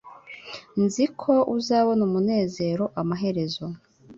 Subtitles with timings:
[0.83, 3.65] Nzi ko uzabona umunezero amaherezo